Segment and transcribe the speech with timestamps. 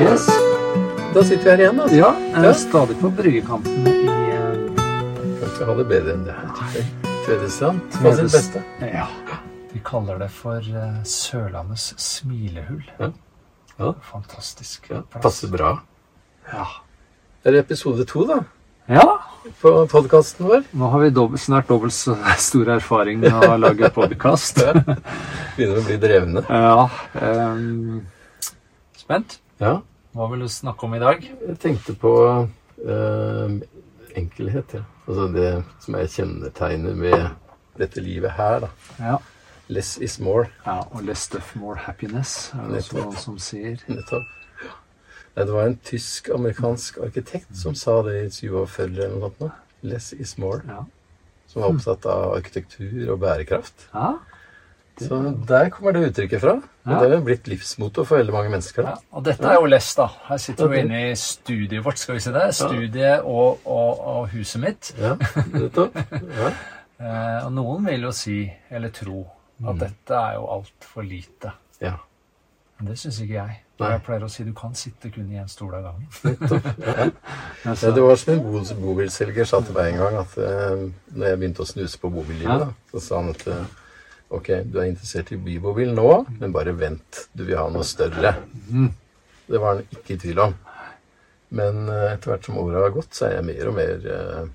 [0.00, 0.26] Yes.
[1.14, 1.96] Da sitter vi her igjen, altså.
[1.96, 2.48] Ja, jeg Ja.
[2.50, 3.92] er stadig på bryggekanten i
[4.36, 4.74] uh...
[5.38, 6.88] Kan ikke ha det bedre enn det her.
[7.26, 7.80] Tvedestrand.
[8.02, 8.62] på sin beste?
[8.82, 9.06] Ja.
[9.72, 12.84] Vi kaller det for uh, Sørlandets smilehull.
[13.00, 13.08] Ja.
[13.78, 13.92] Ja.
[14.10, 14.90] Fantastisk.
[14.90, 15.78] Ja, passer bra.
[16.52, 16.66] Ja.
[17.42, 18.40] Det er episode to, da,
[18.88, 19.06] ja.
[19.62, 20.62] på podkasten vår.
[20.72, 22.16] Nå har vi dobbelt, snart dobbelt så
[22.48, 24.60] stor erfaring med å lage podkast.
[25.56, 26.44] Begynner å bli drevne.
[26.48, 26.88] ja.
[27.22, 28.06] Um,
[28.96, 29.38] spent?
[29.60, 29.78] Ja.
[30.16, 31.22] Hva vil du snakke om i dag?
[31.48, 32.12] Jeg tenkte på
[32.84, 33.56] eh,
[34.16, 34.82] enkelhet, ja.
[35.06, 35.50] Altså det
[35.84, 37.26] som er kjennetegnet ved
[37.78, 38.70] dette livet her, da.
[38.98, 39.16] Ja.
[39.68, 40.46] Less is more.
[40.66, 43.76] ja og 'less stuff, more happiness', er det også noen som sier.
[43.88, 44.22] Nettopp.
[45.36, 49.52] Nei, Det var en tysk-amerikansk arkitekt som sa det i 47 eller noe sånt.
[49.82, 50.62] Less is more.
[50.68, 50.84] Ja.
[51.46, 53.88] Som var opptatt av arkitektur og bærekraft.
[53.94, 54.14] ja.
[54.98, 55.18] Så
[55.48, 56.54] der kommer det uttrykket fra.
[56.86, 57.00] Og Ja.
[57.02, 58.82] det er blitt livsmotor for veldig mange mennesker.
[58.86, 60.06] Ja, og dette er jo Les, da.
[60.28, 62.46] Her sitter vi inne i studiet vårt, skal vi si det.
[62.54, 64.94] Studiet og, og, og huset mitt.
[65.00, 65.16] Ja,
[65.52, 65.96] nettopp.
[66.40, 66.52] Ja.
[66.96, 68.38] Eh, og noen vil jo si,
[68.70, 69.26] eller tro,
[69.68, 71.52] at dette er jo altfor lite.
[71.82, 71.96] ja.
[72.78, 73.54] Men det syns ikke jeg.
[73.80, 73.88] Nei.
[73.90, 76.08] Jeg pleier å si du kan sitte kun i en stol av gangen.
[76.86, 77.06] Ja.
[77.70, 80.82] Altså, det var som en bo- bobilselger sa til meg en gang at eh,
[81.16, 83.64] når jeg begynte å snuse på bobillivet, så sa han at eh,
[84.30, 87.28] ok, du er interessert i bybobil nå, men bare vent.
[87.32, 88.34] Du vil ha noe større.
[88.70, 88.92] Mhm.
[89.46, 90.54] Det var han ikke i tvil om.
[91.54, 94.48] Men eh, etter hvert som åra har gått, så er jeg mer og mer eh,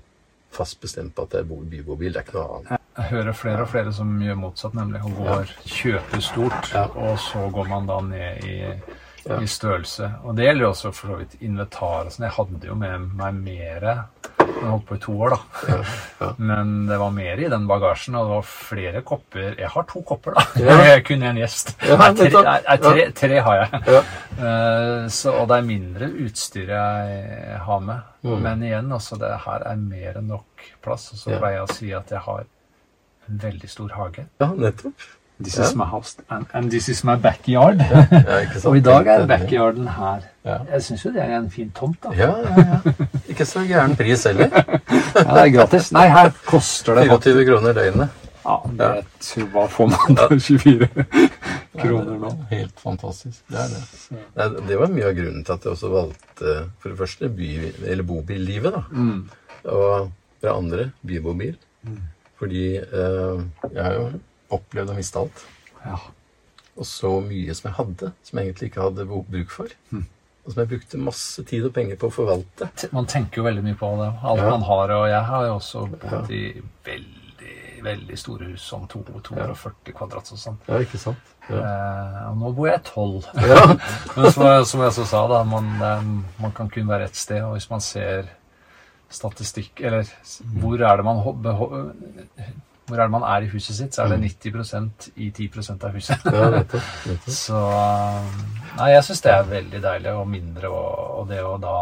[0.52, 2.12] fast bestemt på at jeg bor i bybobil.
[2.12, 2.82] Det er ikke noe annet.
[2.98, 5.00] jeg hører flere og flere som gjør motsatt, nemlig.
[5.08, 6.84] Og går, kjøper stort, Ja.
[6.92, 8.58] og så går man da ned i,
[9.24, 9.38] Ja.
[9.40, 10.10] i størrelse.
[10.26, 12.10] Og det gjelder jo også for så vidt inventar.
[12.10, 12.24] sånn.
[12.28, 13.96] Jeg hadde jo med meg mere
[14.42, 15.76] Jeg holdt på i to år, da.
[16.20, 16.30] ja.
[16.50, 19.48] Men det var mer i den bagasjen, og det var flere kopper.
[19.58, 20.44] Jeg har to kopper, da.
[20.92, 21.74] Jeg kun en gjest.
[21.82, 23.82] Nei, tre, nei, tre, tre har jeg.
[23.98, 24.02] Ja.
[24.32, 28.06] Eh, så, og det er mindre utstyr jeg har med.
[28.24, 28.38] Mm.
[28.42, 31.10] Men igjen, altså, det her er mer enn nok plass.
[31.12, 32.46] Og så pleier jeg å si at jeg har
[33.28, 34.24] en veldig stor hage.
[34.40, 35.04] ja, nettopp.
[35.42, 37.80] This is my house, and, and this is my backyard.
[38.68, 40.20] Og i dag er backyarden her.
[40.44, 40.56] Ja.
[40.72, 42.12] Jeg syns jo det er en fin tomt, da.
[42.18, 43.06] Ja, ja, ja.
[43.30, 44.50] Ikke så gæren pris heller.
[45.12, 45.90] Ja, det er gratis.
[45.92, 48.08] Nei, her koster det 24 kroner døgnet.
[48.42, 48.88] Ja, det
[49.22, 50.88] tror hva får man for 24
[51.82, 52.30] kroner nå.
[52.50, 53.42] Helt fantastisk.
[53.52, 53.82] Det er det.
[54.40, 57.50] Nei, det var mye av grunnen til at jeg også valgte for det første by,
[57.92, 58.74] eller bobillivet.
[58.74, 58.82] da.
[58.90, 59.20] Mm.
[59.68, 60.10] Og for
[60.42, 61.54] det andre bybobil.
[62.42, 64.06] Fordi eh, jeg har jo
[64.58, 65.44] opplevd å miste alt.
[65.84, 65.98] Ja.
[66.76, 69.72] Og så mye som jeg hadde, som jeg egentlig ikke hadde bruk for.
[69.92, 72.68] Og som jeg brukte masse tid og penger på å forvalte.
[72.96, 74.08] Man tenker jo veldig mye på det.
[74.24, 74.50] Alt Ja.
[74.50, 74.90] man har.
[74.96, 76.40] Og jeg har jo også bodd i
[76.88, 80.58] veldig, veldig store hus, sånn to- 240 kvadrat og sånn.
[80.68, 81.18] Ja, ikke sant?
[81.50, 81.56] Ja.
[81.60, 83.24] Eh, og nå bor jeg tolv.
[83.36, 83.76] Ja.
[84.16, 86.02] Men som jeg, som jeg så sa, da, man, eh,
[86.42, 87.42] man kan kun være ett sted.
[87.42, 88.28] Og hvis man ser
[89.12, 91.18] statistikk Eller s- hvor er det man
[92.92, 95.94] hvor er det man er i huset sitt, så er det 90% i 10% av
[95.96, 96.26] huset.
[96.28, 96.90] ja, nettopp.
[97.08, 97.30] nettopp.
[97.42, 97.60] Så
[98.76, 100.92] Nei, jeg syns det er veldig deilig og mindre, og,
[101.22, 101.76] og det å da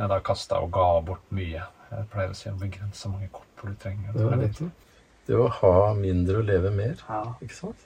[0.00, 1.62] Jeg da kasta og ga bort mye.
[1.92, 4.16] Jeg pleier å si å begrense mange kopper du trenger.
[4.16, 4.88] Ja, nettopp.
[5.28, 7.84] Det å ha mindre og leve mer, Ja, ikke sant?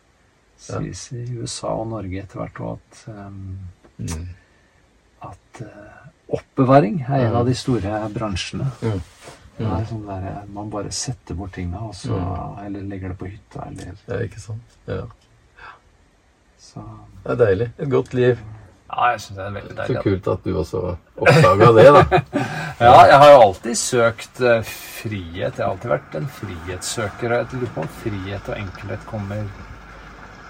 [0.57, 3.59] sies i USA og Norge etter hvert òg at, um,
[3.99, 4.29] Mm.
[5.27, 6.07] at uh,
[6.39, 8.71] oppbevaring er en av de store bransjene.
[8.83, 9.03] Mm.
[9.59, 12.17] Det er sånn der, eh, Man bare setter bort tinga, og så,
[12.65, 14.77] eller legger det på hytta, eller Ja, ikke sant?
[14.87, 15.03] Ja.
[16.61, 16.83] så
[17.25, 17.71] Det er deilig.
[17.79, 18.39] Et godt liv.
[18.87, 19.97] Ja, jeg syns det er veldig deilig.
[19.97, 20.83] Så kult at du også
[21.17, 22.21] oppdaga det, da.
[22.87, 25.57] Ja, jeg har jo alltid søkt eh, frihet.
[25.57, 27.33] Jeg har alltid vært en frihetssøker.
[27.33, 29.47] og Jeg lurer på om frihet og enkelhet kommer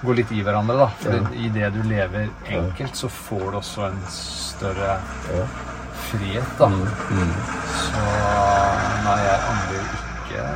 [0.04, 0.86] går litt i hverandre, da.
[1.00, 1.30] For Ja.
[1.32, 4.98] i det du lever enkelt, så får du også en større
[5.32, 5.46] Ja.
[6.10, 6.66] frihet, da.
[6.68, 7.32] Mm, mm.
[7.72, 8.02] Så
[9.06, 10.46] nei, jeg angrer ikke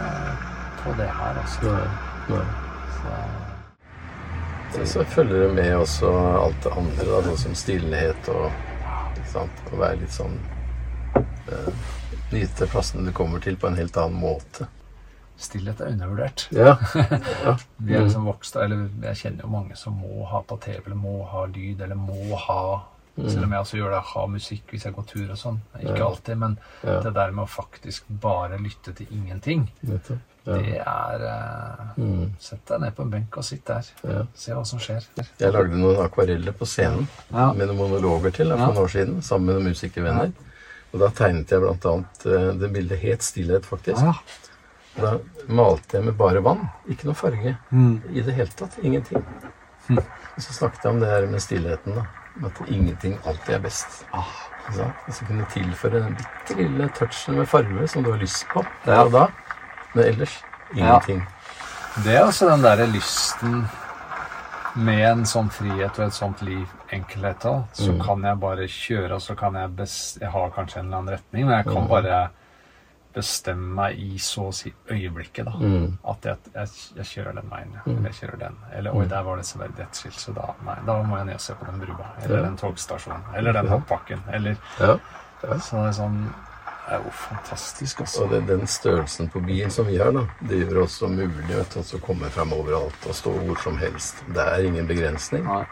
[0.80, 1.76] på det her, altså.
[2.30, 2.42] Nei,
[3.06, 3.28] nei.
[4.72, 8.50] Så, Så følger det med også alt det andre, da, sånn som stillhet og
[9.16, 9.64] ikke sant?
[9.70, 10.36] Å være litt sånn
[11.16, 11.88] eh,
[12.30, 14.68] Nyte plassene du kommer til, på en helt annen måte.
[15.40, 16.44] stillhet er undervurdert.
[16.54, 16.76] Ja.
[17.42, 17.56] ja.
[17.86, 21.00] Vi er liksom vokst, eller Jeg kjenner jo mange som må ha på TV, eller
[21.00, 22.62] må ha lyd, eller må ha
[23.28, 25.60] Selv om jeg også gjør det, ha musikk hvis jeg går tur og sånn.
[25.82, 27.00] Ikke alltid, men Ja.
[27.00, 29.68] det der med å faktisk bare lytte til ingenting.
[29.82, 29.98] Ja.
[30.46, 32.30] det er eh, Mm.
[32.38, 33.84] Sett deg ned på en benk og sitt der.
[34.08, 34.22] ja.
[34.34, 35.04] Se hva som skjer.
[35.38, 38.66] Jeg lagde noen akvareller på scenen med noen monologer til for Ja.
[38.66, 40.32] noen år siden, sammen med noen musikervenner.
[40.92, 44.00] Og da tegnet jeg blant annet eh, det bildet Het stillhet, faktisk.
[44.02, 44.14] Ja.
[44.96, 45.18] Og Da
[45.48, 46.68] malte jeg med bare vann.
[46.88, 48.02] Ikke noe farge Mm.
[48.12, 48.78] i det hele tatt.
[48.82, 49.22] Ingenting.
[49.88, 49.98] Mm.
[49.98, 52.06] Og så snakket jeg om det her med stillheten, da.
[52.44, 54.04] At ingenting alltid er best.
[54.14, 54.24] Ah.
[54.68, 54.94] Ikke sant?
[55.08, 58.62] Og så kunne tilføre den bitte lille touchen med farge som du har lyst på
[58.84, 59.04] der Ja.
[59.04, 59.26] og da.
[59.94, 60.36] Men ellers
[60.74, 61.26] ingenting.
[62.04, 63.64] Det er også den derre lysten
[64.76, 68.00] med en sånn frihet og et sånt liv, enkelhet òg, så Mm.
[68.06, 71.14] kan jeg bare kjøre, og så kan jeg best Jeg har kanskje en eller annen
[71.14, 71.88] retning, men jeg kan Mm.
[71.88, 72.30] bare
[73.14, 75.52] bestemme meg i så å si øyeblikket, da.
[75.58, 75.96] Mm.
[76.12, 77.80] At jeg, jeg, jeg kjører den veien, ja.
[77.86, 77.96] Mm.
[77.96, 78.58] eller jeg kjører den.
[78.78, 81.54] Eller oi, der var det severdighetsskilt, så da Nei, da må jeg ned og se
[81.58, 82.06] på den brua.
[82.22, 82.42] Eller Ja.
[82.44, 83.26] den togstasjonen.
[83.36, 84.22] Eller den hoppbakken.
[84.32, 84.98] Eller Ja.
[85.40, 86.22] Så det er sånn
[86.90, 88.24] Det er jo fantastisk, altså.
[88.24, 91.76] Og det, den størrelsen på bilen som vi har, da, det gjør også mulig vet
[91.76, 94.24] å komme fram overalt og stå hvor som helst.
[94.34, 95.44] Det er ingen begrensning.
[95.46, 95.64] Nei.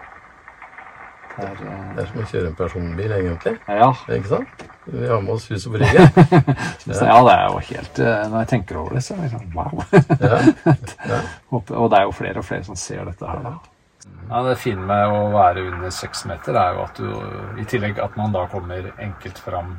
[1.39, 3.55] Det er, eh, Det er som å kjøre en personbil, egentlig.
[3.69, 3.91] ja.
[4.11, 4.67] Ikke sant?
[4.89, 6.05] Vi har med oss hus og brygge.
[6.89, 7.01] ja.
[7.05, 9.51] ja, det er jo helt eh, Når jeg tenker over det, så er det sånn
[9.55, 9.83] wow.
[10.21, 10.39] Ja.
[11.13, 11.19] Ja.
[11.53, 13.43] Og det er jo flere og flere som ser dette her.
[13.45, 13.53] Da.
[14.31, 18.01] Ja, Det fine med å være under seks meter er jo at du I tillegg
[18.03, 19.77] at man da kommer enkelt fram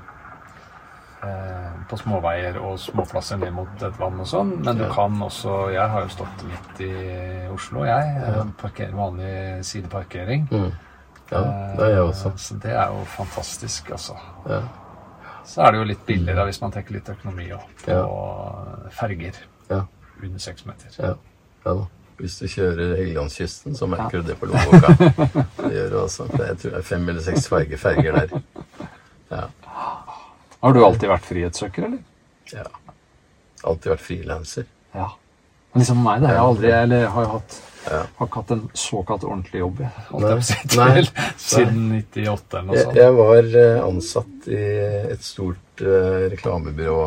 [1.26, 4.56] eh, på småveier og småplasser ned mot et vann og sånn.
[4.66, 6.94] Men du kan også Jeg har jo stått midt i
[7.54, 8.14] Oslo, jeg.
[8.22, 10.48] jeg Parker, vanlig sideparkering.
[10.52, 10.70] Mm.
[11.32, 11.42] Ja,
[11.78, 12.30] det er jeg også.
[12.34, 14.16] Eh, Så det er jo fantastisk, altså.
[14.50, 14.62] Ja.
[15.50, 19.38] Så er det jo litt billigere hvis man tenker litt økonomi òg, på ferger
[19.70, 19.84] Ja.
[20.24, 20.90] under seks meter.
[21.00, 21.14] Ja.
[21.66, 21.86] ja da.
[22.20, 24.92] Hvis du kjører Helgelandskysten, så merker du det på lommeboka.
[25.62, 26.26] Det gjør du også.
[26.36, 28.42] Jeg tror det er fem eller seks ferger, ferger der.
[29.32, 29.46] Ja.
[30.60, 32.02] Har du alltid vært frihetssøker, eller?
[32.52, 32.66] ja.
[33.64, 34.68] Alltid vært frilanser.
[34.96, 35.08] Ja.
[35.74, 37.58] Men liksom meg, det har jeg aldri Eller har jeg hatt
[37.90, 38.00] Ja.
[38.20, 40.32] har ikke hatt en såkalt ordentlig jobb, Nei.
[40.36, 41.04] jeg Nei.
[41.38, 42.96] siden 98 eller noe sånt.
[43.00, 44.60] jeg var eh, ansatt i
[45.14, 47.00] et stort uh, reklamebyrå.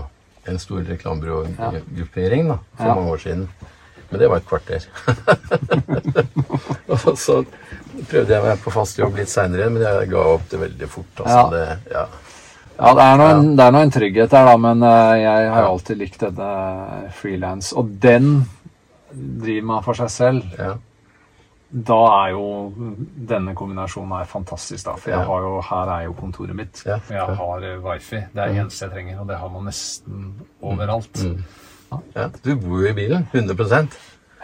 [0.49, 2.94] En stor reklamebyrågruppering da, for Ja.
[2.94, 3.44] mange år siden.
[4.11, 4.82] Men det var et kvarter.
[6.93, 7.38] og så
[8.11, 11.23] prøvde jeg meg på fast jobb litt seinere, men jeg ga opp det veldig fort.
[11.23, 11.49] Altså, Ja.
[11.53, 12.05] Det, ja.
[12.82, 15.50] Ja, det er nå en, det er nå en trygghet der, da, men eh, jeg
[15.52, 17.69] har jo alltid likt denne frilans.
[17.79, 18.32] Og den
[19.12, 20.56] driver man for seg selv.
[20.58, 20.73] Ja.
[21.73, 22.46] Da er jo
[23.31, 24.96] denne kombinasjonen er fantastisk, da.
[24.99, 26.82] For jeg har jo, her er jo kontoret mitt.
[26.88, 28.25] Ja, jeg har eh, wifi.
[28.32, 30.26] Det er det eneste jeg trenger, og det har man nesten
[30.61, 31.23] overalt.
[31.23, 32.02] Mm.
[32.19, 32.26] ja.
[32.43, 33.29] Du bor jo i bilen.
[33.31, 33.87] 100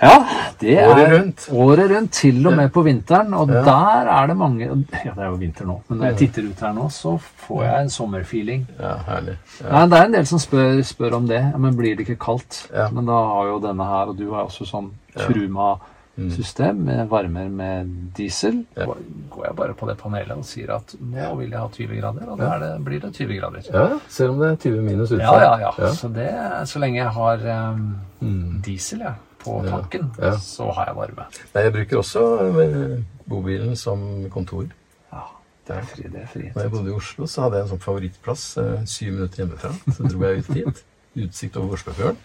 [0.01, 0.13] Ja,
[0.61, 1.47] det er Året rundt.
[1.53, 3.33] Året rundt, til og med på vinteren.
[3.35, 3.63] Og Ja.
[3.67, 4.61] der er det mange
[5.05, 7.63] Ja, det er jo vinter nå, men når jeg titter ut her nå, så får
[7.65, 8.67] jeg en sommerfeeling.
[8.79, 9.37] Ja, herlig.
[9.65, 9.71] Ja.
[9.73, 11.41] Nei, det er en del som spør, spør om det.
[11.53, 12.69] Ja, men blir det ikke kaldt?
[12.93, 17.87] Men da har jo denne her, og du har også sånn Truma-system med varmer med
[18.17, 18.65] diesel.
[18.77, 18.87] Ja.
[19.31, 22.29] Går jeg bare på det panelet og sier at nå vil jeg ha 20 grader,
[22.33, 23.63] og da det, blir det 20 grader.
[23.73, 25.23] ja, selv om det er 20 minus ute.
[25.23, 25.93] Ja, ja, ja.
[25.95, 26.29] Så, det,
[26.69, 28.61] så lenge jeg har um, Mm.
[28.67, 29.13] diesel ja,
[29.49, 30.35] på tanken, Ja.
[30.45, 31.27] så har jeg varme.
[31.55, 32.23] Nei, jeg bruker også
[32.65, 32.99] eh,
[33.29, 34.05] bobilen som
[34.35, 34.69] kontor.
[35.13, 35.25] Ja,
[35.69, 36.47] det er fri, det er fri.
[36.55, 39.73] Når jeg bodde i Oslo, så hadde jeg en sånn favorittplass eh, syv minutter hjemmefra.
[39.97, 40.85] Så dro jeg ut dit.
[41.25, 42.19] Utsikt over Oslofjorden.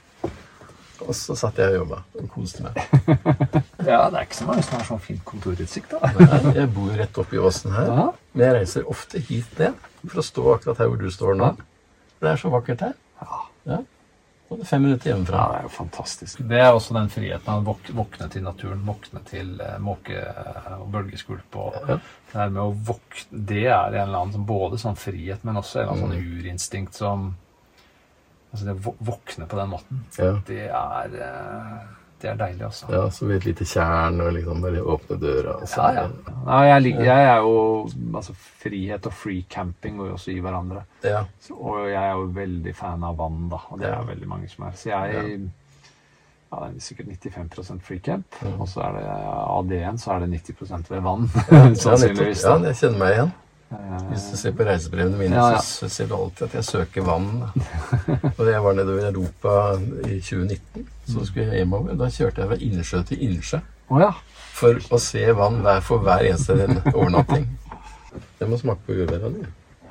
[1.04, 2.78] Og så satt jeg og jobba og koste meg.
[3.84, 6.08] Ja, det er ikke så mange som har sånn fint kontorutsikt, da.
[6.16, 8.06] Nei, Jeg bor rett oppi åsen her, Ja.
[8.32, 9.74] men jeg reiser ofte hit ned
[10.06, 11.50] for å stå akkurat her hvor du står nå.
[12.24, 12.94] Det er så vakkert her.
[13.68, 13.82] Ja.
[14.54, 16.42] Og fem minutter Ja, det er jo fantastisk.
[16.50, 20.26] Det er også den friheten å våk våkne til naturen, våkne til eh, måke-
[20.80, 21.56] og bølgeskvulp.
[21.56, 21.96] Og Ja.
[21.98, 25.56] det her med å våkne Det er en eller annen sånn, både sånn frihet, men
[25.56, 27.36] også en eller annen sånn urinstinkt som
[28.54, 30.34] Altså det å våkne på den måten, Ja.
[30.46, 31.88] det er eh,
[32.24, 32.86] Det er deilig, altså.
[32.94, 35.58] Ja, så ved et lite tjern og liksom bare åpne døra.
[35.60, 36.36] Og så, Ja, ja.
[36.48, 37.58] Nei, jeg, lik- jeg er jo
[38.16, 40.86] Altså, frihet og free camping går jo også i hverandre.
[41.04, 41.26] ja.
[41.44, 43.60] Så, og jeg er jo veldig fan av vann, da.
[43.70, 44.72] Og det er veldig mange som er.
[44.80, 45.50] Så jeg
[46.54, 48.26] ja, det er sikkert 95 free camp.
[48.42, 48.60] Mm.
[48.62, 51.30] Og så er det av det igjen så er det 90% ved vann.
[51.52, 52.44] Ja, Sannsynligvis.
[52.46, 53.32] ja, jeg kjenner meg igjen.
[54.10, 55.62] Hvis du ser på reisebrevene mine, Ja, ja.
[55.62, 57.30] så ser du alltid at jeg søker vann.
[57.40, 57.48] da.
[58.54, 59.54] Jeg var nedover i Europa
[60.10, 61.96] i 2019, så skulle jeg hjemover.
[61.98, 64.12] Da kjørte jeg fra innsjø til innsjø oh, ja.
[64.54, 66.58] for å se vann hver for hver eneste
[66.94, 67.48] overnatting.
[68.40, 69.44] Jeg må smake på jordbærene.
[69.44, 69.46] di.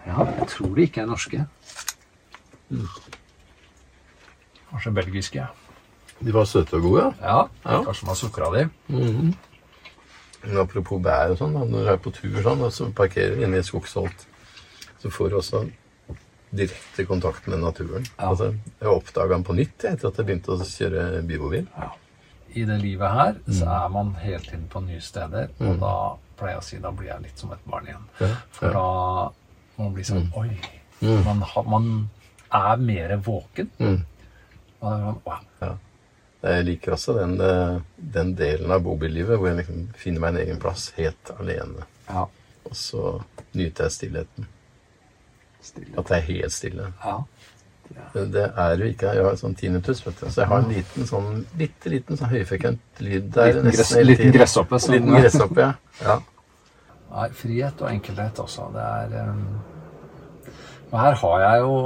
[0.06, 0.26] ja.
[0.38, 1.44] Jeg tror de ikke er norske.
[4.70, 5.46] Kanskje belgiske.
[6.22, 7.38] De var søte og gode, Ja.
[7.64, 7.82] Ja.
[7.84, 8.68] Kanskje man sukra de.
[10.44, 13.56] Men apropos bær og sånn, når du er på tur sånn, og så parkerer inne
[13.56, 14.26] i et skogsholt,
[15.02, 15.60] så får du også
[16.52, 18.04] direkte kontakt med naturen.
[18.18, 18.28] Ja.
[18.32, 21.68] Altså, jeg oppdaga den på nytt etter at jeg begynte å kjøre bybobil.
[22.54, 23.84] I det livet her så Mm.
[23.84, 25.94] er man hele tiden på nye steder, og da
[26.36, 28.04] pleier jeg å si da blir jeg litt som et barn igjen.
[28.20, 30.50] Ja, For da da man blir sånn Oi.
[31.00, 31.24] Mm.
[31.24, 32.10] Man, har, man
[32.52, 33.70] er mer våken.
[33.80, 34.04] Mm.
[34.82, 35.78] Og da er man, wow.
[36.42, 36.56] Ja.
[36.56, 37.80] Jeg liker også den, eh,
[38.14, 41.86] den delen av bobillivet hvor jeg liksom finner meg en egen plass helt alene.
[42.08, 42.26] Ja.
[42.66, 43.20] Og så
[43.54, 44.48] nyter jeg stillheten.
[45.62, 45.94] Stille.
[45.98, 46.88] At det er helt stille.
[47.04, 47.20] Ja.
[48.14, 50.26] Men Det er jo ikke Jeg har sånn tinnitus, vet du.
[50.30, 53.52] Så jeg har en liten sånn bitte liten sånn høyfrekvent lyd der.
[53.52, 54.80] Liten, gress, liten gresshoppe.
[54.80, 54.96] Sånn.
[54.96, 55.72] Liten gresshoppe, ja.
[56.06, 56.18] ja.
[57.12, 58.70] Nei, frihet og enkelhet også.
[58.72, 59.42] Det er um...
[60.92, 61.76] Og her har jeg jo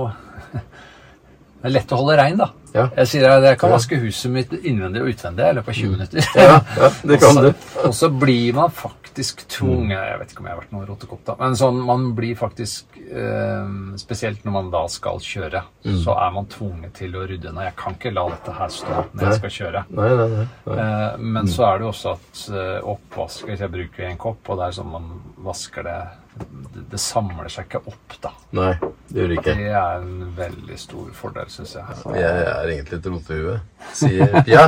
[1.57, 2.53] Det er lett å holde rein, da.
[2.77, 2.87] Ja.
[3.01, 5.95] Jeg sier at jeg kan vaske huset mitt innvendig og utvendig i løpet av 20
[5.97, 6.31] minutter.
[6.37, 7.49] Ja, ja, det kan du.
[7.89, 11.23] og så blir man faktisk tvunget Jeg vet ikke om jeg har vært noen rotekopp,
[11.25, 11.37] da.
[11.41, 16.01] Men sånn, man blir faktisk eh, Spesielt når man da skal kjøre, Mm.
[16.03, 17.49] så er man tvunget til å rydde.
[17.53, 17.63] unna.
[17.69, 19.83] jeg kan ikke la dette her stå når jeg skal kjøre.
[19.95, 20.47] Nei, nei, nei.
[20.77, 24.59] Eh, Men så er det jo også at eh, oppvasker Jeg bruker en kopp, og
[24.59, 25.07] det er sånn man
[25.47, 25.99] vasker det
[26.37, 28.33] Det, det samler seg ikke opp, da.
[28.59, 28.73] Nei,
[29.09, 29.55] det gjør det ikke.
[29.57, 32.03] Det er en veldig stor fordel, syns jeg.
[32.19, 33.57] Jeg er egentlig et rotehue,
[33.97, 34.67] sier Pia.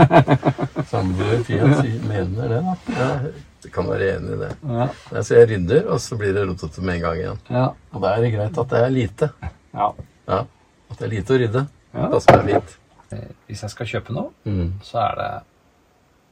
[0.91, 2.77] Samboer Pia sier, mener det, da.
[2.99, 4.51] Ja, kan være enig i det.
[4.71, 4.87] ja,
[5.23, 7.41] Så jeg rydder, og så blir det rotete med en gang igjen.
[7.51, 9.31] ja, Og da er det greit at det er lite.
[9.75, 9.93] ja.
[10.29, 10.39] Ja,
[10.91, 11.67] At det er lite å rydde.
[11.95, 12.09] Ja.
[12.13, 12.75] Det som er fint.
[13.13, 14.73] Eh, Hvis jeg skal kjøpe noe, Mm.
[14.85, 15.31] så er det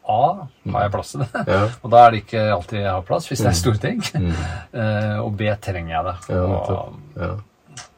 [0.09, 0.47] A.
[0.71, 1.43] Har jeg plass til det?
[1.49, 1.63] Ja.
[1.83, 4.01] Og da er det ikke alltid jeg har plass, hvis det er store ting.
[4.15, 4.33] Mm.
[4.77, 5.49] Eh, Og B.
[5.61, 6.17] Trenger jeg det?
[6.31, 6.95] Ja, og.
[7.17, 7.31] Ja.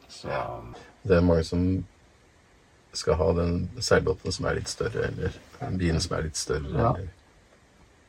[0.09, 0.29] så,
[1.05, 1.85] Det er mange som
[2.99, 6.73] skal ha den seilbåten som er litt større, eller den bilen som er litt større.
[6.75, 6.91] Ja.
[6.97, 7.15] Eller.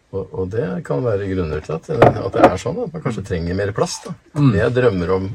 [0.09, 3.21] Og, og det kan være grunner til at, at det er sånn, at man kanskje
[3.27, 3.99] trenger mer plass.
[4.07, 4.15] da.
[4.39, 4.51] Mm.
[4.57, 5.27] Jeg drømmer om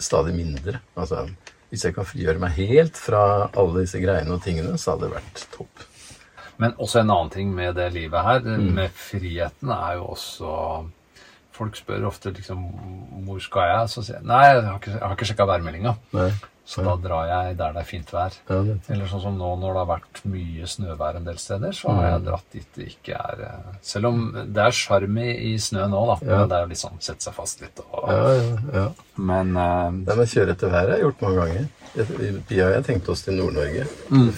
[0.00, 0.80] stadig mindre.
[0.96, 1.26] Altså,
[1.72, 3.20] Hvis jeg kan frigjøre meg helt fra
[3.56, 5.84] alle disse greiene og tingene, så hadde det vært topp.
[6.60, 8.72] Men også en annen ting med det livet her, Mm.
[8.76, 10.88] med friheten, er jo også
[11.52, 12.60] Folk spør ofte liksom
[13.26, 13.88] Hvor skal jeg?
[13.92, 15.92] Så sier jeg nei, jeg har ikke, jeg har ikke sjekka værmeldinga.
[16.64, 18.32] Så da drar jeg der det er fint vær.
[18.48, 22.02] Eller sånn som nå når det har vært mye snøvær en del steder, så har
[22.02, 22.12] Mm.
[22.12, 26.06] jeg dratt dit det ikke er eh, Selv om det er sjarm i, snø nå,
[26.06, 26.16] da.
[26.22, 28.86] Men det er jo litt sånn sette seg fast litt og ja, ja, ja.
[29.16, 31.68] Men Det Nei, men Kjøre etter været har jeg gjort mange ganger.
[32.48, 34.30] Vi jeg tenkte oss til Nord-Norge Mm.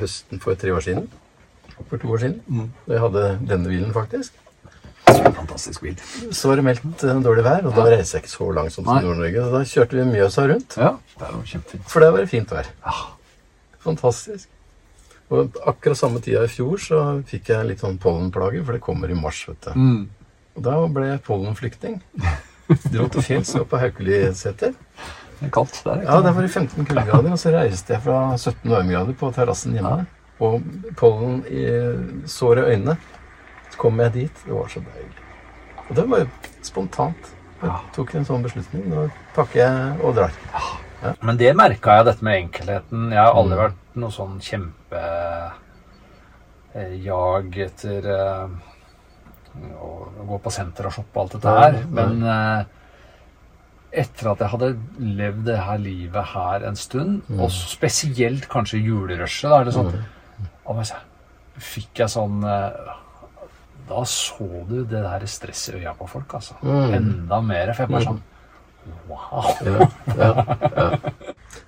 [0.00, 1.08] høsten for tre år siden.
[1.88, 2.40] For to år siden.
[2.50, 2.70] Mm.
[2.86, 4.32] Da jeg hadde denne bilen, faktisk.
[5.18, 5.96] Fantastisk bil.
[6.34, 9.08] Så var det meldt dårlig vær, og da reiser jeg ikke så langt som til
[9.08, 9.42] Nord-Norge.
[9.46, 11.84] Så da kjørte vi Mjøsa rundt, Ja, det var kjempefint.
[11.90, 12.70] for der var det fint vær.
[12.86, 12.96] Ja.
[13.84, 14.48] Fantastisk.
[15.30, 17.00] Og akkurat samme tida i fjor så
[17.30, 19.70] fikk jeg litt sånn pollenplager, for det kommer i mars, vet du.
[19.78, 20.08] Mm.
[20.58, 22.00] Og da ble jeg pollenflyktning.
[22.92, 24.74] Dro til fjells opp på Haukeliseter.
[25.40, 25.78] Det er kaldt.
[25.84, 29.16] Det er Ja, der var det 15 kuldegrader, og så reiste jeg fra 17 varmegrader
[29.18, 30.02] på terrassen hjemme.
[30.40, 30.62] Og
[30.98, 31.64] pollen i
[32.28, 32.96] såre øyne.
[33.80, 34.36] Kom jeg dit.
[34.46, 35.20] Det var så deilig.
[35.88, 36.28] Og det var jo
[36.66, 37.22] spontant.
[37.60, 38.82] Jeg tok en sånn beslutning.
[38.92, 38.98] Nå
[39.36, 40.32] pakker jeg og drar.
[41.00, 41.10] Ja.
[41.24, 43.00] Men det merka jeg, dette med enkelheten.
[43.12, 43.62] Jeg har aldri Mm.
[43.64, 45.54] vært noe sånn kjempejag
[47.66, 48.48] etter eh,
[49.80, 49.82] å
[50.28, 51.72] gå på senter og shoppe og alt dette her.
[51.90, 52.60] Men eh,
[54.04, 54.68] etter at jeg hadde
[55.18, 57.40] levd det her livet her en stund, Mm.
[57.40, 59.92] og spesielt kanskje julerushet, da, er det sånn,
[60.66, 60.76] og
[61.58, 62.70] fikk jeg sånn eh,
[63.90, 66.54] Da så du det der stresset i øya på folk, altså.
[66.62, 66.92] Mm.
[67.00, 67.72] Enda mer.
[67.74, 68.20] For jeg bare sånn
[69.10, 69.44] Wow.
[69.66, 70.28] Ja, ja,
[70.72, 70.86] ja.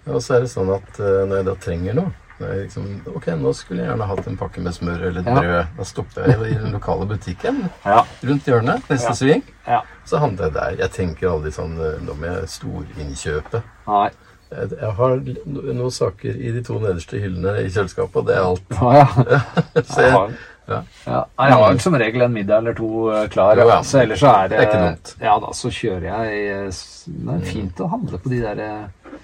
[0.09, 2.87] Og så er det sånn at eh, når jeg da trenger noe når jeg liksom,
[3.13, 5.35] Ok, nå skulle jeg gjerne hatt en pakke med smør eller Ja.
[5.37, 5.75] brød.
[5.77, 8.01] Da stopper jeg i den lokale butikken Ja.
[8.25, 9.43] rundt hjørnet, neste sving.
[9.69, 9.83] ja.
[10.09, 10.77] Så handler jeg der.
[10.87, 13.63] Jeg tenker aldri sånn eh, Nå må jeg storinnkjøpe.
[13.87, 14.09] Nei.
[14.53, 15.15] Jeg har
[15.47, 18.75] noen saker i de to nederste hyllene i kjøleskapet, og det er alt.
[18.81, 19.39] Ah, ja.
[19.95, 20.35] Så jeg,
[20.69, 20.81] ja.
[21.07, 21.21] ja.
[21.39, 23.59] Jeg har som regel en middag eller to eh, klar.
[23.59, 23.79] Jo, ja.
[23.81, 25.15] altså, ellers så er det, Det er ikke dumt.
[25.27, 29.17] Ja da, så kjører jeg eh, Det er fint å handle på de der eh,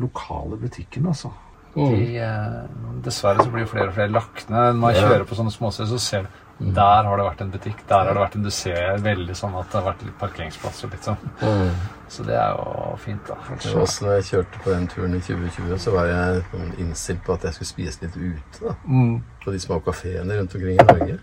[0.00, 1.32] lokale butikkene, altså.
[1.74, 2.60] De, eh,
[3.04, 4.72] dessverre så blir flere og flere lagt ned.
[4.74, 7.78] Når man kjører på sånne småsteder, så ser du der har det vært en butikk,
[7.88, 10.84] der har det vært en Du ser veldig sånn at det har vært litt parkeringsplass
[10.84, 11.16] og litt sånn.
[11.40, 11.70] Mm.
[12.08, 13.36] Så det er jo fint, da.
[13.58, 16.42] Så Også når jeg kjørte på den turen i 2020, så var jeg
[16.78, 18.64] innstilt på at jeg skulle spise litt ute.
[18.66, 19.22] da, Mm.
[19.44, 21.18] På de små kafeene rundt omkring i Norge.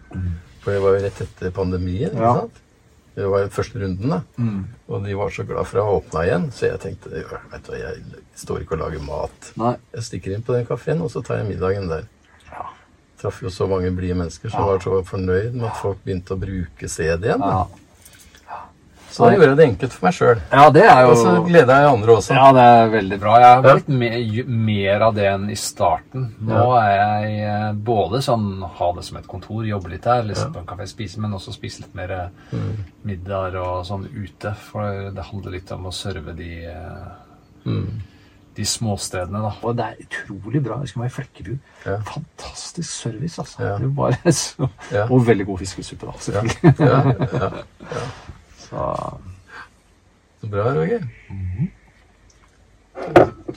[0.61, 2.11] For det var jo rett etter pandemien.
[2.11, 2.33] ikke Ja.
[2.33, 2.63] sant?
[3.15, 4.21] Det var den første runden, da.
[4.37, 4.65] Mm.
[4.89, 7.09] Og de var så glad for å ha åpna igjen, så jeg tenkte
[7.51, 8.03] vet du jeg
[8.35, 9.53] står ikke og lager mat.
[9.57, 9.75] Nei.
[9.93, 12.03] Jeg stikker inn på den kafeen, og så tar jeg middagen der.
[12.51, 12.65] Ja.
[13.17, 16.39] Traff jo så mange blide mennesker som var så fornøyd med at folk begynte å
[16.41, 17.41] bruke CD igjen.
[17.41, 17.65] Ja.
[19.09, 20.41] Så da gjorde jeg det enkelt for meg sjøl.
[20.51, 22.35] ja, det er jo Og så gleder jeg andre også.
[22.37, 23.37] Ja, det er veldig bra.
[23.41, 26.27] Jeg har blitt mer, mer av det enn i starten.
[26.45, 28.45] Nå er jeg eh, både sånn
[28.77, 31.55] ha det som et kontor, jobbe litt der, liksom på en kafé, spise, men også
[31.55, 32.13] spise litt mer
[32.51, 32.75] Mm.
[33.09, 34.53] middager og sånn ute.
[34.69, 37.09] For det handler litt om å serve de, eh,
[37.65, 37.89] Mm.
[38.57, 39.51] De småstedene, da.
[39.63, 40.79] Og det er utrolig bra.
[40.81, 41.59] Jeg skal være i Flekkefjord.
[41.85, 41.97] Ja.
[42.09, 43.63] Fantastisk service, altså.
[43.63, 43.77] Ja.
[43.77, 45.05] Det bare så Ja.
[45.11, 46.75] Og veldig god fiskesuppe, da, Ja, selvfølgelig.
[46.79, 46.97] ja,
[47.45, 48.05] ja.
[48.57, 48.87] Så
[50.41, 51.01] Så bra, Roger.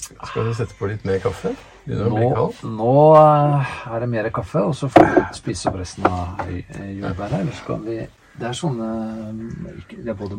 [0.01, 1.53] Skal du sette på litt mer kaffe?
[1.87, 2.71] Begynner å bli Nå, kald.
[2.77, 6.91] nå eh, er det mer kaffe, og så får vi spise opp resten av eh,
[7.01, 7.39] jordbæret.
[7.41, 7.97] Eller så kan vi
[8.41, 8.89] Det er sånne
[9.91, 10.39] Det er både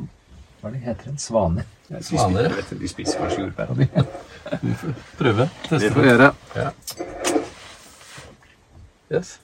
[0.61, 1.63] Hva er det heter en svane?
[2.05, 2.65] Svaner, ja.
[2.79, 3.71] De spiser kanskje jordbær.
[4.61, 5.47] Vi får Prøve.
[5.47, 5.89] Det Teste.
[5.95, 6.27] får vi gjøre.
[6.55, 6.69] Ja.
[9.11, 9.39] Yes.